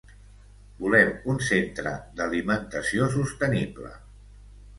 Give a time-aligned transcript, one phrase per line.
[0.77, 1.91] Volem un centre
[2.21, 3.95] d'alimentació sostenible.